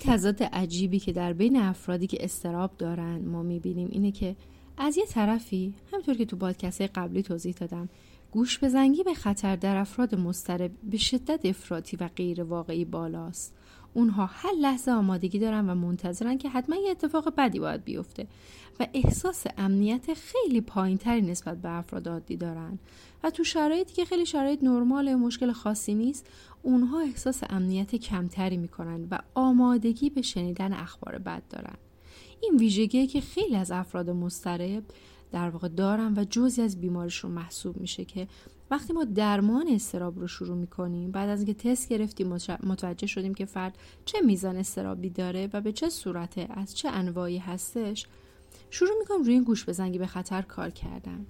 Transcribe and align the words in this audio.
تضاد 0.00 0.42
عجیبی 0.42 0.98
که 0.98 1.12
در 1.12 1.32
بین 1.32 1.56
افرادی 1.56 2.06
که 2.06 2.24
استراب 2.24 2.70
دارن 2.78 3.18
ما 3.24 3.42
می‌بینیم 3.42 3.88
اینه 3.92 4.10
که 4.12 4.36
از 4.76 4.96
یه 4.96 5.06
طرفی 5.06 5.74
همطور 5.92 6.14
که 6.14 6.24
تو 6.24 6.36
پادکست 6.36 6.80
قبلی 6.80 7.22
توضیح 7.22 7.54
دادم 7.54 7.88
گوش 8.30 8.64
بزنگی 8.64 9.02
به 9.02 9.14
خطر 9.14 9.56
در 9.56 9.76
افراد 9.76 10.14
مضطرب 10.14 10.70
به 10.82 10.96
شدت 10.96 11.46
افراطی 11.46 11.96
و 11.96 12.08
غیر 12.08 12.42
واقعی 12.42 12.84
بالاست. 12.84 13.54
اونها 13.94 14.26
هر 14.26 14.52
لحظه 14.60 14.90
آمادگی 14.90 15.38
دارن 15.38 15.70
و 15.70 15.74
منتظرن 15.74 16.38
که 16.38 16.48
حتما 16.48 16.76
یه 16.76 16.90
اتفاق 16.90 17.34
بدی 17.36 17.58
باید 17.58 17.84
بیفته 17.84 18.26
و 18.80 18.86
احساس 18.94 19.44
امنیت 19.58 20.14
خیلی 20.14 20.60
پایینتری 20.60 21.22
نسبت 21.22 21.62
به 21.62 21.68
افراد 21.68 22.08
عادی 22.08 22.36
دارن. 22.36 22.78
و 23.22 23.30
تو 23.30 23.44
شرایطی 23.44 23.94
که 23.94 24.04
خیلی 24.04 24.26
شرایط 24.26 24.62
نرمال 24.62 25.14
مشکل 25.14 25.52
خاصی 25.52 25.94
نیست 25.94 26.26
اونها 26.62 27.00
احساس 27.00 27.42
امنیت 27.50 27.94
کمتری 27.94 28.56
می‌کنن 28.56 29.08
و 29.10 29.18
آمادگی 29.34 30.10
به 30.10 30.22
شنیدن 30.22 30.72
اخبار 30.72 31.18
بد 31.18 31.42
دارن. 31.50 31.76
این 32.40 32.56
ویژگی 32.56 33.06
که 33.06 33.20
خیلی 33.20 33.56
از 33.56 33.70
افراد 33.70 34.10
مضطرب 34.10 34.82
در 35.30 35.50
واقع 35.50 35.68
دارن 35.68 36.14
و 36.16 36.24
جزی 36.30 36.62
از 36.62 36.80
بیماریشون 36.80 37.30
محسوب 37.30 37.76
میشه 37.76 38.04
که 38.04 38.28
وقتی 38.70 38.92
ما 38.92 39.04
درمان 39.04 39.68
استراب 39.68 40.18
رو 40.18 40.26
شروع 40.26 40.56
می‌کنیم 40.56 41.10
بعد 41.10 41.28
از 41.28 41.38
اینکه 41.38 41.54
تست 41.54 41.88
گرفتیم 41.88 42.36
متوجه 42.62 43.06
شدیم 43.06 43.34
که 43.34 43.44
فرد 43.44 43.78
چه 44.04 44.20
میزان 44.20 44.56
استرابی 44.56 45.10
داره 45.10 45.48
و 45.52 45.60
به 45.60 45.72
چه 45.72 45.88
صورته 45.88 46.46
از 46.50 46.76
چه 46.76 46.88
انواعی 46.88 47.38
هستش 47.38 48.06
شروع 48.70 48.98
می‌کنم 48.98 49.22
روی 49.22 49.34
این 49.34 49.42
گوش 49.42 49.68
بزنگی 49.68 49.98
به 49.98 50.06
خطر 50.06 50.42
کار 50.42 50.70
کردن. 50.70 51.26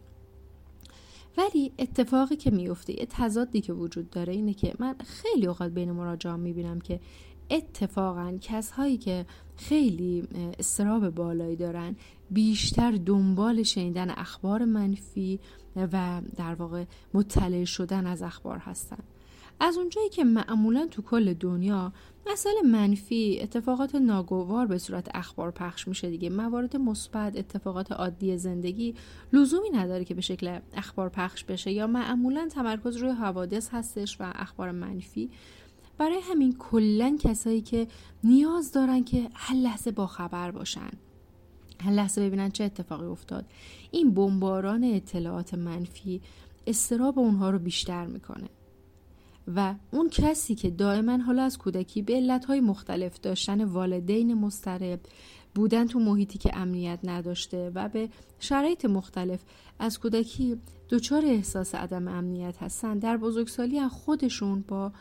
ولی 1.38 1.72
اتفاقی 1.78 2.36
که 2.36 2.50
میفته 2.50 3.00
یه 3.00 3.06
تضادی 3.10 3.60
که 3.60 3.72
وجود 3.72 4.10
داره 4.10 4.32
اینه 4.32 4.54
که 4.54 4.74
من 4.78 4.94
خیلی 4.94 5.46
اوقات 5.46 5.72
بین 5.72 5.92
مراجعان 5.92 6.40
می‌بینم 6.40 6.80
که 6.80 7.00
اتفاقا 7.50 8.38
کسهایی 8.40 8.96
که 8.96 9.26
خیلی 9.56 10.28
استراب 10.58 11.10
بالایی 11.10 11.56
دارن 11.56 11.96
بیشتر 12.30 12.90
دنبال 12.90 13.62
شنیدن 13.62 14.10
اخبار 14.10 14.64
منفی 14.64 15.40
و 15.76 16.22
در 16.36 16.54
واقع 16.54 16.84
مطلع 17.14 17.64
شدن 17.64 18.06
از 18.06 18.22
اخبار 18.22 18.58
هستن. 18.58 18.98
از 19.60 19.78
اونجایی 19.78 20.08
که 20.08 20.24
معمولا 20.24 20.86
تو 20.90 21.02
کل 21.02 21.34
دنیا 21.34 21.92
مسئله 22.32 22.62
منفی 22.64 23.38
اتفاقات 23.42 23.94
ناگوار 23.94 24.66
به 24.66 24.78
صورت 24.78 25.08
اخبار 25.14 25.50
پخش 25.50 25.88
میشه 25.88 26.10
دیگه. 26.10 26.30
موارد 26.30 26.76
مثبت 26.76 27.36
اتفاقات 27.36 27.92
عادی 27.92 28.38
زندگی 28.38 28.94
لزومی 29.32 29.70
نداره 29.70 30.04
که 30.04 30.14
به 30.14 30.20
شکل 30.20 30.58
اخبار 30.74 31.08
پخش 31.08 31.44
بشه 31.44 31.72
یا 31.72 31.86
معمولا 31.86 32.48
تمرکز 32.48 32.96
روی 32.96 33.10
حوادث 33.10 33.68
هستش 33.72 34.20
و 34.20 34.32
اخبار 34.34 34.70
منفی. 34.70 35.30
برای 35.98 36.20
همین 36.22 36.56
کلا 36.58 37.16
کسایی 37.20 37.60
که 37.60 37.86
نیاز 38.24 38.72
دارن 38.72 39.04
که 39.04 39.28
هر 39.34 39.56
لحظه 39.56 39.90
با 39.90 40.06
خبر 40.06 40.50
باشن 40.50 40.90
هر 41.80 41.92
لحظه 41.92 42.26
ببینن 42.26 42.50
چه 42.50 42.64
اتفاقی 42.64 43.06
افتاد. 43.06 43.44
این 43.90 44.14
بمباران 44.14 44.84
اطلاعات 44.84 45.54
منفی 45.54 46.20
استراب 46.66 47.18
اونها 47.18 47.50
رو 47.50 47.58
بیشتر 47.58 48.06
می‌کنه. 48.06 48.48
و 49.54 49.74
اون 49.90 50.08
کسی 50.08 50.54
که 50.54 50.70
دائما 50.70 51.16
حالا 51.16 51.42
از 51.42 51.58
کودکی 51.58 52.02
به 52.02 52.14
علتهای 52.14 52.60
مختلف 52.60 53.20
داشتن 53.20 53.64
والدین 53.64 54.34
مسترب 54.34 55.00
بودن 55.54 55.86
تو 55.86 55.98
محیطی 55.98 56.38
که 56.38 56.56
امنیت 56.56 56.98
نداشته 57.04 57.72
و 57.74 57.88
به 57.88 58.08
شرایط 58.40 58.84
مختلف 58.84 59.40
از 59.78 60.00
کودکی 60.00 60.56
دچار 60.90 61.24
احساس 61.24 61.74
عدم 61.74 62.08
امنیت 62.08 62.62
هستن 62.62 62.98
در 62.98 63.16
بزرگسالی 63.16 63.78
از 63.78 63.90
خودشون 63.90 64.64
با 64.68 64.92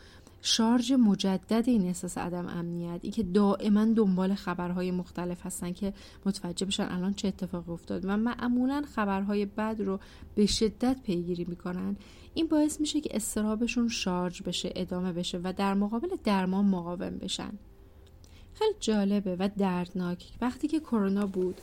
شارژ 0.42 0.92
مجدد 0.92 1.64
این 1.68 1.88
احساس 1.88 2.18
عدم 2.18 2.48
امنیت 2.48 3.00
ای 3.02 3.12
که 3.12 3.24
دائما 3.24 3.86
دنبال 3.86 4.36
خبرهای 4.36 4.92
مختلف 4.92 5.46
هستن 5.46 5.74
که 5.74 5.94
متوجه 6.26 6.66
بشن 6.66 6.84
الان 6.84 7.14
چه 7.14 7.28
اتفاقی 7.28 7.72
افتاد 7.72 8.06
و 8.06 8.18
معمولا 8.18 8.84
خبرهای 8.96 9.46
بد 9.46 9.82
رو 9.82 10.00
به 10.36 10.46
شدت 10.46 10.98
پیگیری 11.04 11.46
می‌کنن. 11.46 11.96
این 12.34 12.48
باعث 12.48 12.82
میشه 12.82 13.02
که 13.02 13.16
استرابشون 13.16 13.88
شارژ 13.88 14.42
بشه 14.42 14.72
ادامه 14.76 15.14
بشه 15.14 15.40
و 15.44 15.54
در 15.58 15.74
مقابل 15.74 16.10
درمان 16.24 16.66
مقاوم 16.66 17.18
بشن. 17.18 17.52
خیلی 18.54 18.76
جالبه 18.80 19.36
و 19.40 19.50
دردناک. 19.58 20.26
وقتی 20.42 20.68
که 20.68 20.80
کرونا 20.80 21.26
بود 21.26 21.62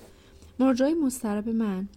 مرجای 0.59 0.95
مسترب 0.95 1.49
من 1.49 1.89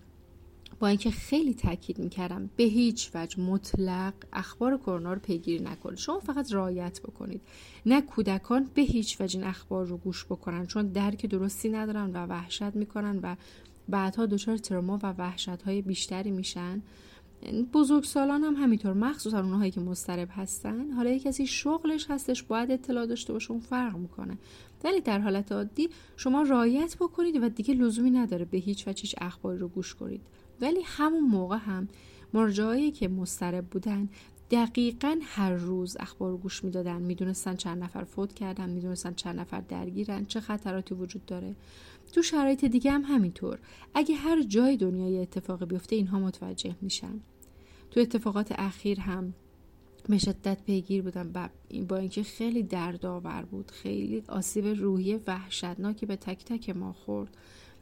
با 0.79 0.88
اینکه 0.88 1.11
خیلی 1.11 1.53
تاکید 1.53 1.99
می‌کردم 1.99 2.49
به 2.55 2.63
هیچ 2.63 3.11
وجه 3.13 3.39
مطلق 3.39 4.13
اخبار 4.33 4.77
کرونا 4.77 5.13
رو 5.13 5.19
پیگیری 5.19 5.63
نکنید. 5.63 5.97
شما 5.97 6.19
فقط 6.19 6.53
رعایت 6.53 7.01
بکنید. 7.01 7.41
نه 7.85 8.01
کودکان 8.01 8.69
به 8.73 8.81
هیچ 8.81 9.21
وجه 9.21 9.39
این 9.39 9.47
اخبار 9.47 9.85
رو 9.85 9.97
گوش 9.97 10.25
بکنن 10.25 10.65
چون 10.65 10.88
درک 10.88 11.25
درستی 11.25 11.69
ندارن 11.69 12.11
و 12.11 12.25
وحشت 12.25 12.75
می‌کنن 12.75 13.19
و 13.23 13.35
بعدها 13.89 14.25
دچار 14.25 14.57
تروما 14.57 14.99
و 15.03 15.13
وحشت 15.13 15.61
های 15.61 15.81
بیشتری 15.81 16.31
میشن. 16.31 16.81
بزرگسالان 17.73 18.44
هم 18.44 18.55
همینطور 18.55 18.94
مخصوصا 18.94 19.39
اونهایی 19.39 19.71
که 19.71 19.79
مضطرب 19.79 20.29
هستن. 20.31 20.91
حالا 20.91 21.09
یک 21.09 21.23
کسی 21.23 21.47
شغلش 21.47 22.05
هستش 22.09 22.44
باید 22.44 22.71
اطلاع 22.71 23.05
داشته 23.05 23.33
باشه 23.33 23.51
اون 23.51 23.59
فرق 23.59 23.95
می‌کنه. 23.95 24.38
ولی 24.83 25.01
در 25.01 25.19
حالت 25.19 25.51
عادی 25.51 25.89
شما 26.17 26.41
رایت 26.41 26.97
بکنید 26.99 27.44
و 27.44 27.49
دیگه 27.49 27.73
لزومی 27.73 28.11
نداره 28.11 28.45
به 28.45 28.57
هیچ 28.57 28.88
وجه 28.88 29.01
هیچ 29.01 29.15
اخباری 29.17 29.57
رو 29.57 29.67
گوش 29.67 29.95
کنید. 29.95 30.21
ولی 30.62 30.81
همون 30.85 31.23
موقع 31.23 31.57
هم 31.57 31.88
مرجعایی 32.34 32.91
که 32.91 33.07
مضطرب 33.07 33.66
بودن 33.66 34.09
دقیقا 34.51 35.19
هر 35.23 35.53
روز 35.53 35.97
اخبار 36.00 36.38
گوش 36.38 36.63
می‌دادن. 36.63 37.01
می‌دونستن 37.01 37.56
چند 37.56 37.84
نفر 37.84 38.03
فوت 38.03 38.34
کردن 38.34 38.69
می‌دونستن 38.69 39.13
چند 39.13 39.40
نفر 39.40 39.62
درگیرن 39.62 40.25
چه 40.25 40.40
خطراتی 40.40 40.95
وجود 40.95 41.25
داره. 41.25 41.56
تو 42.13 42.22
شرایط 42.22 42.66
دیگه 42.66 42.91
هم 42.91 43.01
همینطور. 43.01 43.59
اگه 43.94 44.16
هر 44.16 44.44
جای 44.44 44.78
دنیای 44.78 45.19
اتفاقی 45.19 45.66
بیفته 45.66 45.95
اینها 45.95 46.19
متوجه 46.19 46.75
میشن. 46.81 47.19
تو 47.91 48.00
اتفاقات 48.00 48.51
اخیر 48.51 49.00
هم 49.00 49.34
به 50.09 50.18
شدت 50.18 50.63
پیگیر 50.63 51.01
بودم 51.01 51.50
با 51.88 51.97
اینکه 51.97 52.24
خیلی 52.24 52.63
دردآور 52.63 53.45
بود 53.51 53.72
خیلی 53.72 54.24
آسیب 54.28 54.66
روحی 54.66 55.16
وحشتناکی 55.28 56.06
به 56.06 56.16
تک 56.16 56.45
تک 56.45 56.69
ما 56.69 56.94
خورد. 56.94 57.38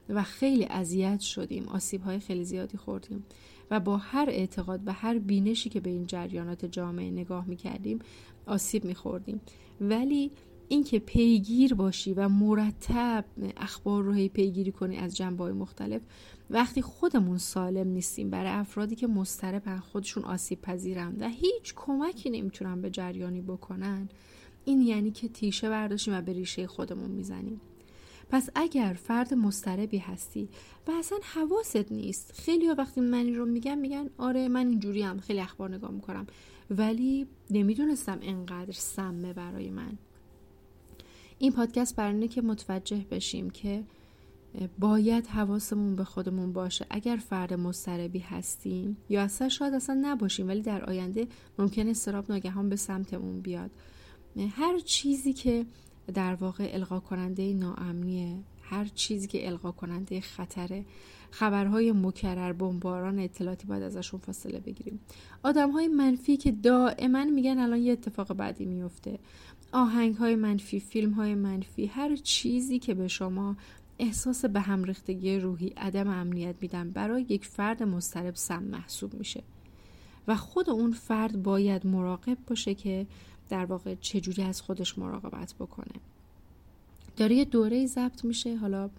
و 0.10 0.24
خیلی 0.24 0.66
اذیت 0.66 1.20
شدیم. 1.20 1.68
آسیب 1.68 2.02
های 2.02 2.20
خیلی 2.20 2.44
زیادی 2.44 2.78
خوردیم. 2.78 3.26
و 3.72 3.80
با 3.80 3.98
هر 3.98 4.26
اعتقاد 4.30 4.82
و 4.86 4.94
هر 4.94 5.20
بینشی 5.20 5.70
که 5.70 5.80
به 5.80 5.90
این 5.90 6.08
جریانات 6.08 6.66
جامعه 6.66 7.12
نگاه 7.12 7.48
می‌کردیم 7.48 8.00
آسیب 8.46 8.86
میخوردیم. 8.86 9.42
ولی 9.82 10.32
اینکه 10.68 11.00
پیگیر 11.00 11.74
باشی 11.74 12.14
و 12.14 12.30
مرتب 12.30 13.26
اخبار 13.58 14.04
رو 14.04 14.14
هی 14.14 14.30
پیگیری 14.30 14.72
کنی 14.72 14.98
از 14.98 15.16
جنبه 15.16 15.44
های 15.44 15.54
مختلف 15.54 16.02
وقتی 16.50 16.82
خودمون 16.82 17.38
سالم 17.38 17.88
نیستیم 17.88 18.30
برای 18.30 18.52
افرادی 18.52 18.96
که 18.96 19.08
مضطربن 19.08 19.78
خودشون 19.80 20.24
آسیب 20.24 20.62
پذیرن 20.62 21.16
و 21.20 21.30
هیچ 21.30 21.74
کمکی 21.76 22.30
نمی‌تونن 22.30 22.82
به 22.82 22.90
جریانی 22.90 23.42
بکنن 23.42 24.10
این 24.66 24.82
یعنی 24.82 25.12
که 25.12 25.28
تیشه 25.28 25.70
برداشتیم 25.70 26.14
و 26.14 26.22
به 26.22 26.34
ریشه 26.34 26.68
خودمون 26.68 27.12
می‌زنیم. 27.12 27.62
پس 28.30 28.50
اگر 28.56 28.94
فرد 29.04 29.34
مستربی 29.34 29.98
هستی 29.98 30.50
و 30.88 30.92
اصلا 30.92 31.18
حواست 31.24 31.92
نیست 31.92 32.32
خیلی 32.32 32.70
وقتی 32.70 33.02
من 33.02 33.18
این 33.18 33.36
رو 33.36 33.46
میگم 33.46 33.78
میگن 33.78 34.10
آره 34.18 34.48
من 34.48 34.68
اینجوری 34.68 35.02
هم 35.02 35.20
خیلی 35.20 35.40
اخبار 35.40 35.76
نگاه 35.76 35.92
می‌کنم. 35.92 36.28
ولی 36.70 37.28
نمی‌دونستم 37.50 38.20
انقدر 38.22 38.72
سمه 38.72 39.34
برای 39.34 39.70
من. 39.70 39.98
این 41.40 41.52
پادکست 41.52 41.96
برای 41.96 42.28
که 42.28 42.42
متوجه 42.42 43.06
بشیم 43.12 43.50
که 43.50 43.84
باید 44.80 45.28
حواسمون 45.28 45.96
به 45.96 46.04
خودمون 46.04 46.54
باشه. 46.54 46.86
اگر 46.90 47.16
فرد 47.16 47.54
مستربی 47.54 48.20
هستیم 48.20 48.98
یا 49.10 49.22
اصلا 49.22 49.50
شاید 49.50 49.74
اصلا 49.74 50.00
نباشیم 50.02 50.48
ولی 50.48 50.62
در 50.62 50.86
آینده 50.86 51.28
ممکن 51.60 51.88
استراب 51.88 52.32
ناگهان 52.32 52.70
به 52.70 52.76
سمتمون 52.76 53.42
بیاد. 53.42 53.72
هر 54.50 54.80
چیزی 54.80 55.34
که 55.34 55.66
در 56.14 56.36
واقع 56.36 56.70
القا 56.74 57.00
کننده 57.00 57.54
ناامنیه. 57.54 58.38
هر 58.62 58.86
چیزی 58.86 59.28
که 59.28 59.48
القا 59.48 59.72
کننده 59.72 60.22
خطره. 60.22 60.86
خبرهای 61.32 61.92
مکرر 61.92 62.54
بمباران 62.54 63.20
اطلاعاتی 63.20 63.68
باید 63.68 63.84
ازشون 63.84 64.20
فاصله 64.20 64.60
بگیریم. 64.60 65.00
آدم 65.44 65.72
های 65.72 65.88
منفی 65.88 66.38
که 66.38 66.52
دائما 66.52 67.26
میگن 67.26 67.58
الان 67.58 67.80
یه 67.80 67.92
اتفاق 67.92 68.34
بعدی 68.34 68.66
میفته. 68.66 69.20
آهنگ 69.72 70.16
های 70.16 70.36
منفی 70.36 70.80
فیلم 70.80 71.12
های 71.12 71.36
منفی 71.36 71.86
هر 71.86 72.16
چیزی 72.16 72.80
که 72.80 72.94
به 72.94 73.08
شما 73.08 73.56
احساس 74.00 74.46
به 74.46 74.60
هم 74.60 74.84
ریختگی 74.84 75.40
روحی 75.40 75.68
عدم 75.78 76.08
امنیت 76.08 76.56
میدن 76.62 76.92
برای 76.92 77.26
یک 77.30 77.46
فرد 77.46 77.84
مضطرب 77.84 78.36
سم 78.36 78.64
محسوب 78.64 79.14
میشه. 79.14 79.44
و 80.28 80.36
خود 80.36 80.70
اون 80.70 80.92
فرد 80.92 81.44
باید 81.44 81.88
مراقب 81.88 82.38
باشه 82.48 82.74
که 82.74 83.08
در 83.50 83.66
واقع 83.66 83.96
چجوری 83.96 84.44
از 84.44 84.62
خودش 84.62 84.98
مراقبت 84.98 85.54
بکنه. 85.60 85.94
داره 87.18 87.36
یه 87.36 87.46
دوره 87.46 87.86
ضبط 87.86 88.26
میشه 88.26 88.56
حالا 88.58 88.90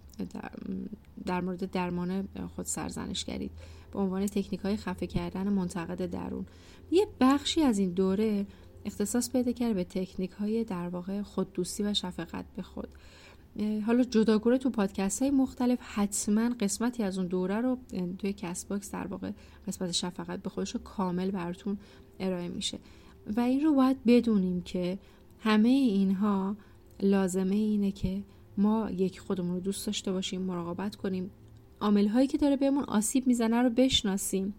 در, 1.25 1.41
مورد 1.41 1.71
درمان 1.71 2.27
خود 2.55 2.65
سرزنش 2.65 3.25
کردید 3.25 3.51
به 3.93 3.99
عنوان 3.99 4.25
تکنیک 4.25 4.59
های 4.59 4.77
خفه 4.77 5.07
کردن 5.07 5.49
منتقد 5.49 6.05
درون. 6.05 6.45
یه 6.91 7.07
بخشی 7.19 7.61
از 7.61 7.79
این 7.79 7.89
دوره 7.89 8.45
اختصاص 8.85 9.31
پیدا 9.31 9.51
کرده 9.51 9.73
به 9.73 9.83
تکنیک 9.83 10.31
های 10.31 10.63
در 10.63 10.87
واقع 10.87 11.21
خوددوستی 11.21 11.83
و 11.83 11.93
شفقت 11.93 12.45
به 12.55 12.61
خود. 12.61 12.87
حالا 13.85 14.03
جداگونه 14.03 14.57
تو 14.57 14.69
پادکست 14.69 15.21
های 15.21 15.31
مختلف 15.31 15.79
حتما 15.81 16.49
قسمتی 16.59 17.03
از 17.03 17.17
اون 17.17 17.27
دوره 17.27 17.61
رو 17.61 17.77
توی 18.19 18.33
کست 18.33 18.65
باکس 18.65 18.91
در 18.91 19.07
واقع 19.07 19.31
قسمت 19.67 19.91
شفقت 19.91 20.41
به 20.41 20.49
خودش 20.49 20.75
رو 20.75 20.81
کامل 20.81 21.31
براتون 21.31 21.77
ارائه 22.19 22.47
میشه. 22.47 22.79
و 23.35 23.39
این 23.39 23.61
رو 23.61 23.73
باید 23.73 23.97
بدونیم 24.07 24.61
که 24.61 24.97
همه 25.39 25.69
اینها 25.69 26.55
لازمه‌اش 27.01 27.55
اینه 27.55 27.91
که 27.91 28.23
ما 28.57 28.91
یک 28.91 29.19
خودمون 29.19 29.53
رو 29.53 29.59
دوست 29.59 29.85
داشته 29.85 30.11
باشیم 30.11 30.41
مراقبت 30.41 30.95
کنیم. 30.95 31.31
عامل 31.81 32.07
هایی 32.07 32.27
که 32.27 32.37
داره 32.37 32.55
بهمون 32.55 32.83
آسیب 32.83 33.27
می‌زنه 33.27 33.61
رو 33.61 33.69
بشناسیم 33.69 34.53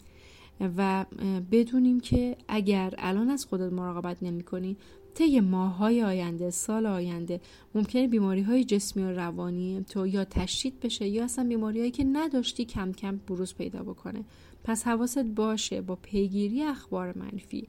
و 0.77 1.07
بدونیم 1.51 2.01
که 2.01 2.37
اگر 2.49 2.95
الان 2.99 3.31
از 3.31 3.45
خودت 3.45 3.73
مراقبت 3.73 4.23
نمی 4.23 4.43
کنی 4.43 4.77
طی 5.15 5.41
ماهای 5.41 6.03
آینده 6.03 6.51
سال 6.51 6.87
آینده 6.87 7.41
ممکنه 7.75 8.09
بیماری 8.09 8.43
های 8.43 8.65
جسمی 8.65 9.03
و 9.03 9.13
روانی 9.13 9.85
تو 9.89 10.07
یا 10.07 10.25
تشدید 10.25 10.81
بشه 10.81 11.09
یا 11.09 11.25
اصلا 11.25 11.45
بیماری 11.49 11.79
هایی 11.79 11.91
که 11.91 12.05
نداشتی 12.05 12.65
کم 12.65 12.93
کم 12.93 13.17
بروز 13.17 13.55
پیدا 13.55 13.83
بکنه. 13.83 14.25
پس 14.65 14.87
حواست 14.87 15.25
باشه 15.25 15.81
با 15.81 15.97
پیگیری 15.97 16.63
اخبار 16.63 17.19
منفی 17.19 17.69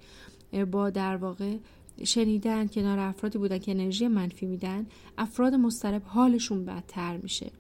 با 0.72 0.90
در 0.90 1.16
واقع 1.16 1.57
شنیدن 2.04 2.68
کنار 2.68 3.00
افرادی 3.00 3.38
بودن 3.38 3.57
که 3.57 3.72
انرژی 3.72 4.07
منفی 4.07 4.46
میدن 4.46 4.86
افراد 5.18 5.56
مسترب 5.56 6.01
حالشون 6.06 6.66
بدتر 6.66 7.18
میشه. 7.18 7.51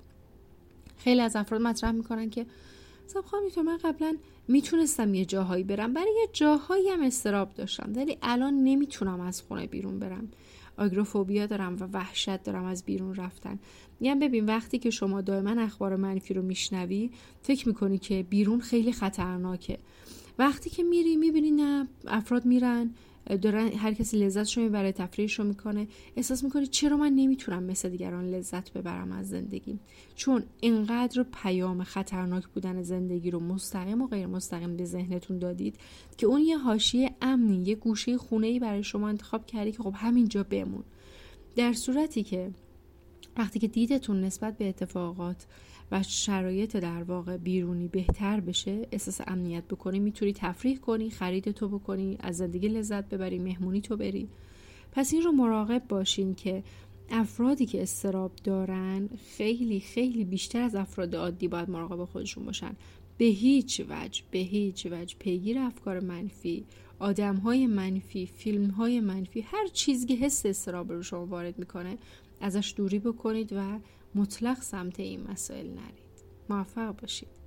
خیلی 0.97 1.21
از 1.21 1.35
افراد 1.35 1.61
مطرح 1.61 1.91
می‌کنن 1.91 2.29
که 2.29 2.45
خب 3.13 3.21
خانم 3.21 3.65
من 3.65 3.77
قبلا 3.77 4.17
می‌تونستم 4.47 5.13
یه 5.13 5.25
جاهایی 5.25 5.63
برم 5.63 5.93
برای 5.93 6.13
یه 6.21 6.29
جاهایی 6.33 6.89
هم 6.89 7.01
استراب 7.01 7.53
داشتم 7.53 7.91
ولی 7.95 8.17
الان 8.21 8.53
نمی‌تونم 8.53 9.19
از 9.19 9.41
خونه 9.41 9.67
بیرون 9.67 9.99
برم. 9.99 10.27
آگروفوبیا 10.77 11.45
دارم 11.45 11.75
و 11.79 11.83
وحشت 11.93 12.43
دارم 12.43 12.65
از 12.65 12.83
بیرون 12.85 13.15
رفتن. 13.15 13.59
میگم 13.99 14.19
ببین 14.19 14.45
وقتی 14.45 14.79
که 14.79 14.89
شما 14.89 15.21
دائما 15.21 15.61
اخبار 15.61 15.95
منفی 15.95 16.33
رو 16.33 16.41
میشنوی 16.41 17.11
فکر 17.41 17.67
می‌کنی 17.67 17.97
که 17.97 18.25
بیرون 18.29 18.59
خیلی 18.59 18.91
خطرناکه. 18.91 19.77
وقتی 20.39 20.69
که 20.69 20.83
میری 20.83 21.15
می‌بینی 21.15 21.51
نه 21.51 21.87
افراد 22.07 22.45
میرن 22.45 22.93
دارن 23.41 23.67
هر 23.67 23.93
کسی 23.93 24.17
لذتش 24.17 24.57
رو 24.57 24.63
می‌بره 24.63 24.91
تفریحش 24.91 25.39
رو 25.39 25.45
می‌کنه 25.45 25.87
احساس 26.15 26.43
می‌کنی 26.43 26.67
چرا 26.67 26.97
من 26.97 27.13
نمی‌تونم 27.13 27.63
مثل 27.63 27.89
دیگران 27.89 28.29
لذت 28.29 28.73
ببرم 28.73 29.11
از 29.11 29.29
زندگی 29.29 29.79
چون 30.15 30.43
اینقدر 30.61 31.23
پیام 31.23 31.83
خطرناک 31.83 32.47
بودن 32.47 32.81
زندگی 32.81 33.31
رو 33.31 33.39
مستقیم 33.39 34.01
و 34.01 34.07
غیر 34.07 34.27
مستقیم 34.27 34.77
به 34.77 34.85
ذهنتون 34.85 35.39
دادید 35.39 35.75
که 36.17 36.27
اون 36.27 36.41
یه 36.41 36.57
حاشیه 36.57 37.11
امنی 37.21 37.63
یه 37.63 37.75
گوشه 37.75 38.17
خونه 38.17 38.47
ای 38.47 38.59
برای 38.59 38.83
شما 38.83 39.09
انتخاب 39.09 39.45
کردی 39.45 39.71
که 39.71 39.83
خب 39.83 39.93
همینجا 39.95 40.43
بمون. 40.43 40.83
در 41.55 41.73
صورتی 41.73 42.23
که 42.23 42.51
وقتی 43.37 43.59
که 43.59 43.67
دیدتون 43.67 44.21
نسبت 44.21 44.57
به 44.57 44.69
اتفاقات 44.69 45.45
و 45.91 46.03
شرایط 46.03 46.77
در 46.77 47.03
واقع 47.03 47.37
بیرونی 47.37 47.87
بهتر 47.87 48.39
بشه 48.39 48.87
احساس 48.91 49.21
امنیت 49.27 49.63
بکنی 49.63 49.99
می‌تونی 49.99 50.33
تفریح 50.33 50.77
کنی 50.77 51.09
خرید 51.09 51.51
تو 51.51 51.69
بکنی 51.69 52.17
از 52.19 52.37
زندگی 52.37 52.67
لذت 52.67 53.09
ببری 53.09 53.39
مهمونی 53.39 53.81
تو 53.81 53.97
بری. 53.97 54.27
پس 54.91 55.13
این 55.13 55.21
رو 55.21 55.31
مراقب 55.31 55.83
باشین 55.89 56.35
که 56.35 56.63
افرادی 57.11 57.65
که 57.65 57.81
استراب 57.81 58.31
دارن 58.43 59.09
خیلی 59.37 59.79
خیلی 59.79 60.23
بیشتر 60.23 60.61
از 60.61 60.75
افراد 60.75 61.15
عادی 61.15 61.47
باید 61.47 61.69
مراقب 61.69 62.05
خودشون 62.05 62.45
باشن. 62.45 62.75
به 63.17 63.25
هیچ 63.25 63.81
وجه 63.89 64.23
به 64.31 64.39
هیچ 64.39 64.85
وجه 64.85 65.15
پیگیر 65.19 65.59
افکار 65.59 65.99
منفی 65.99 66.65
آدم 66.99 67.35
های 67.35 67.67
منفی 67.67 68.25
فیلم 68.25 68.69
های 68.69 68.99
منفی 68.99 69.41
هر 69.41 69.67
چیزی 69.67 70.07
که 70.07 70.13
حس 70.13 70.45
استراب 70.45 70.91
رو 70.91 71.03
شما 71.03 71.25
وارد 71.25 71.59
می‌کنه 71.59 71.97
ازش 72.41 72.73
دوری 72.77 72.99
بکنید 72.99 73.53
و 73.53 73.79
مطلق 74.15 74.61
سمت 74.61 74.99
این 74.99 75.31
مسائل 75.31 75.67
نرید. 75.67 76.23
موفق 76.49 76.95
باشید. 77.01 77.38